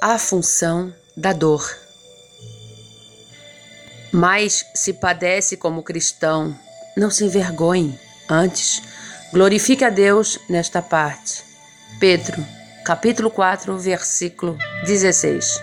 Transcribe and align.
a 0.00 0.16
função 0.18 0.94
da 1.14 1.34
dor. 1.34 1.76
Mas 4.10 4.64
se 4.74 4.94
padece 4.94 5.58
como 5.58 5.82
cristão, 5.82 6.58
não 6.96 7.10
se 7.10 7.24
envergonhe, 7.24 7.98
antes 8.28 8.82
glorifique 9.30 9.84
a 9.84 9.90
Deus 9.90 10.38
nesta 10.48 10.80
parte. 10.80 11.44
Pedro, 12.00 12.44
capítulo 12.84 13.30
4, 13.30 13.76
versículo 13.76 14.56
16. 14.86 15.62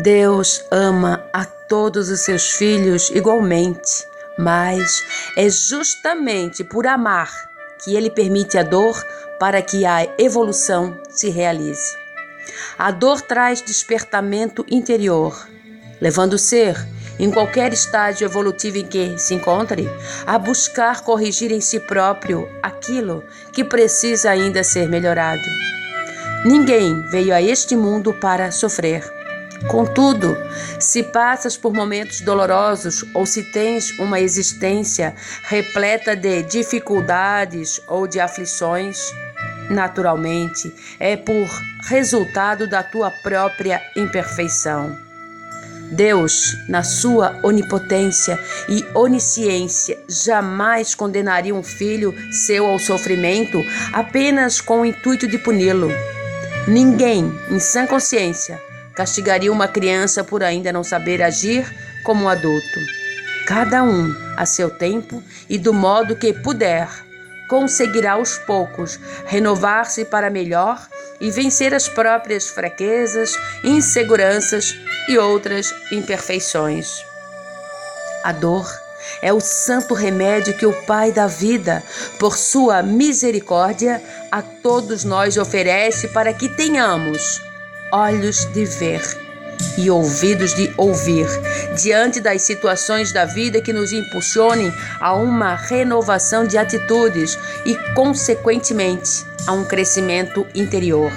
Deus 0.00 0.64
ama 0.72 1.24
a 1.32 1.44
todos 1.44 2.08
os 2.08 2.20
seus 2.20 2.50
filhos 2.50 3.10
igualmente, 3.10 4.04
mas 4.36 5.04
é 5.36 5.48
justamente 5.48 6.64
por 6.64 6.84
amar 6.84 7.30
que 7.82 7.94
ele 7.94 8.10
permite 8.10 8.58
a 8.58 8.64
dor 8.64 9.00
para 9.38 9.62
que 9.62 9.86
a 9.86 10.04
evolução 10.18 11.00
se 11.10 11.30
realize. 11.30 12.03
A 12.78 12.90
dor 12.90 13.20
traz 13.20 13.62
despertamento 13.62 14.64
interior, 14.68 15.48
levando 16.00 16.34
o 16.34 16.38
ser, 16.38 16.76
em 17.18 17.30
qualquer 17.30 17.72
estágio 17.72 18.24
evolutivo 18.24 18.78
em 18.78 18.86
que 18.86 19.18
se 19.18 19.34
encontre, 19.34 19.88
a 20.26 20.38
buscar 20.38 21.02
corrigir 21.02 21.52
em 21.52 21.60
si 21.60 21.80
próprio 21.80 22.48
aquilo 22.62 23.24
que 23.52 23.64
precisa 23.64 24.30
ainda 24.30 24.64
ser 24.64 24.88
melhorado. 24.88 25.42
Ninguém 26.44 27.00
veio 27.10 27.34
a 27.34 27.40
este 27.40 27.76
mundo 27.76 28.12
para 28.12 28.50
sofrer. 28.50 29.02
Contudo, 29.68 30.36
se 30.78 31.02
passas 31.02 31.56
por 31.56 31.72
momentos 31.72 32.20
dolorosos 32.20 33.04
ou 33.14 33.24
se 33.24 33.44
tens 33.44 33.98
uma 33.98 34.20
existência 34.20 35.14
repleta 35.44 36.14
de 36.14 36.42
dificuldades 36.42 37.80
ou 37.86 38.06
de 38.06 38.20
aflições, 38.20 38.98
naturalmente 39.70 40.72
é 40.98 41.16
por 41.16 41.48
resultado 41.88 42.66
da 42.66 42.82
tua 42.82 43.10
própria 43.10 43.80
imperfeição. 43.96 44.96
Deus, 45.90 46.56
na 46.68 46.82
sua 46.82 47.38
onipotência 47.42 48.38
e 48.68 48.84
onisciência, 48.94 49.98
jamais 50.08 50.94
condenaria 50.94 51.54
um 51.54 51.62
filho 51.62 52.14
seu 52.32 52.66
ao 52.66 52.78
sofrimento 52.78 53.62
apenas 53.92 54.60
com 54.60 54.80
o 54.80 54.84
intuito 54.84 55.28
de 55.28 55.38
puni-lo. 55.38 55.90
Ninguém, 56.66 57.32
em 57.50 57.58
sã 57.58 57.86
consciência, 57.86 58.60
castigaria 58.94 59.52
uma 59.52 59.68
criança 59.68 60.24
por 60.24 60.42
ainda 60.42 60.72
não 60.72 60.82
saber 60.82 61.22
agir 61.22 61.70
como 62.02 62.24
um 62.24 62.28
adulto. 62.28 62.80
Cada 63.46 63.82
um, 63.82 64.14
a 64.36 64.46
seu 64.46 64.70
tempo 64.70 65.22
e 65.48 65.58
do 65.58 65.74
modo 65.74 66.16
que 66.16 66.32
puder, 66.32 66.88
conseguirá 67.48 68.12
aos 68.12 68.38
poucos 68.38 68.98
renovar-se 69.26 70.04
para 70.04 70.30
melhor 70.30 70.80
e 71.20 71.30
vencer 71.30 71.74
as 71.74 71.88
próprias 71.88 72.48
fraquezas, 72.48 73.36
inseguranças 73.62 74.74
e 75.08 75.18
outras 75.18 75.74
imperfeições. 75.92 77.04
A 78.22 78.32
dor 78.32 78.66
é 79.20 79.32
o 79.32 79.40
santo 79.40 79.94
remédio 79.94 80.56
que 80.56 80.66
o 80.66 80.72
Pai 80.84 81.12
da 81.12 81.26
vida, 81.26 81.82
por 82.18 82.36
sua 82.36 82.82
misericórdia, 82.82 84.02
a 84.30 84.42
todos 84.42 85.04
nós 85.04 85.36
oferece 85.36 86.08
para 86.08 86.32
que 86.32 86.48
tenhamos 86.48 87.40
olhos 87.92 88.44
de 88.46 88.64
ver 88.64 89.23
e 89.76 89.90
ouvidos 89.90 90.54
de 90.54 90.72
ouvir, 90.76 91.26
diante 91.76 92.20
das 92.20 92.42
situações 92.42 93.12
da 93.12 93.24
vida 93.24 93.60
que 93.60 93.72
nos 93.72 93.92
impulsionem 93.92 94.72
a 95.00 95.14
uma 95.14 95.54
renovação 95.54 96.46
de 96.46 96.56
atitudes 96.58 97.38
e, 97.64 97.76
consequentemente, 97.94 99.24
a 99.46 99.52
um 99.52 99.64
crescimento 99.64 100.46
interior. 100.54 101.12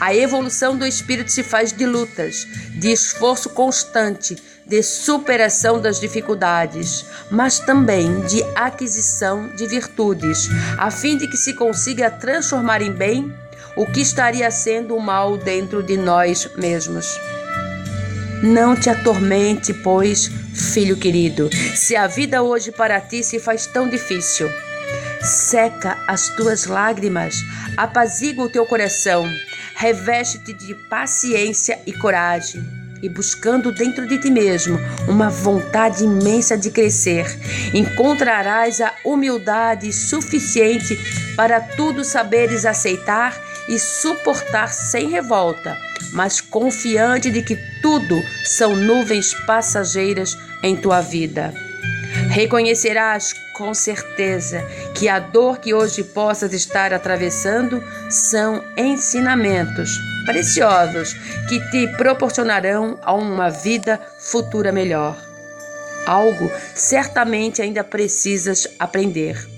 A 0.00 0.14
evolução 0.14 0.76
do 0.76 0.86
espírito 0.86 1.32
se 1.32 1.42
faz 1.42 1.72
de 1.72 1.84
lutas, 1.84 2.46
de 2.74 2.92
esforço 2.92 3.50
constante, 3.50 4.36
de 4.64 4.82
superação 4.82 5.80
das 5.80 5.98
dificuldades, 5.98 7.04
mas 7.30 7.58
também 7.58 8.20
de 8.20 8.44
aquisição 8.54 9.48
de 9.56 9.66
virtudes, 9.66 10.48
a 10.76 10.90
fim 10.90 11.16
de 11.16 11.26
que 11.26 11.36
se 11.36 11.54
consiga 11.54 12.10
transformar 12.10 12.82
em 12.82 12.92
bem 12.92 13.34
o 13.76 13.86
que 13.86 14.00
estaria 14.00 14.50
sendo 14.50 14.96
o 14.96 15.00
mal 15.00 15.36
dentro 15.36 15.82
de 15.82 15.96
nós 15.96 16.48
mesmos. 16.56 17.18
Não 18.42 18.76
te 18.76 18.88
atormente, 18.88 19.74
pois, 19.74 20.30
filho 20.54 20.96
querido, 20.96 21.50
se 21.74 21.96
a 21.96 22.06
vida 22.06 22.42
hoje 22.42 22.70
para 22.70 23.00
ti 23.00 23.22
se 23.24 23.40
faz 23.40 23.66
tão 23.66 23.88
difícil. 23.88 24.48
Seca 25.20 25.98
as 26.06 26.28
tuas 26.36 26.66
lágrimas, 26.66 27.36
apazigua 27.76 28.44
o 28.46 28.48
teu 28.48 28.64
coração, 28.64 29.28
reveste-te 29.74 30.52
de 30.52 30.74
paciência 30.88 31.80
e 31.84 31.92
coragem, 31.92 32.64
e 33.02 33.08
buscando 33.08 33.72
dentro 33.72 34.06
de 34.06 34.18
ti 34.18 34.30
mesmo 34.30 34.78
uma 35.08 35.28
vontade 35.28 36.04
imensa 36.04 36.56
de 36.56 36.70
crescer, 36.70 37.26
encontrarás 37.74 38.80
a 38.80 38.92
humildade 39.04 39.92
suficiente 39.92 40.96
para 41.36 41.60
tudo 41.60 42.04
saberes 42.04 42.64
aceitar 42.64 43.47
e 43.68 43.78
suportar 43.78 44.72
sem 44.72 45.08
revolta, 45.08 45.76
mas 46.12 46.40
confiante 46.40 47.30
de 47.30 47.42
que 47.42 47.56
tudo 47.82 48.20
são 48.44 48.74
nuvens 48.74 49.34
passageiras 49.46 50.36
em 50.62 50.76
tua 50.76 51.00
vida. 51.00 51.52
Reconhecerás 52.30 53.34
com 53.54 53.74
certeza 53.74 54.64
que 54.94 55.08
a 55.08 55.18
dor 55.18 55.58
que 55.58 55.74
hoje 55.74 56.02
possas 56.02 56.52
estar 56.52 56.92
atravessando 56.94 57.82
são 58.08 58.62
ensinamentos 58.76 59.90
preciosos 60.24 61.14
que 61.48 61.58
te 61.70 61.88
proporcionarão 61.96 62.98
a 63.02 63.12
uma 63.14 63.50
vida 63.50 64.00
futura 64.18 64.70
melhor. 64.70 65.16
Algo 66.06 66.50
certamente 66.74 67.60
ainda 67.60 67.82
precisas 67.82 68.68
aprender. 68.78 69.57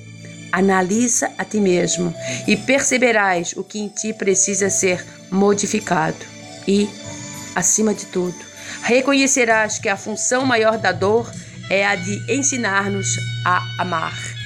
Analisa 0.52 1.30
a 1.38 1.44
ti 1.44 1.60
mesmo 1.60 2.14
e 2.46 2.56
perceberás 2.56 3.54
o 3.56 3.62
que 3.62 3.78
em 3.78 3.88
ti 3.88 4.12
precisa 4.12 4.68
ser 4.70 5.04
modificado. 5.30 6.16
E, 6.66 6.88
acima 7.54 7.94
de 7.94 8.06
tudo, 8.06 8.36
reconhecerás 8.82 9.78
que 9.78 9.88
a 9.88 9.96
função 9.96 10.44
maior 10.44 10.78
da 10.78 10.92
dor 10.92 11.30
é 11.70 11.86
a 11.86 11.94
de 11.94 12.32
ensinar-nos 12.32 13.16
a 13.44 13.62
amar. 13.78 14.39